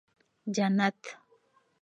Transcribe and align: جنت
جنت 0.55 0.99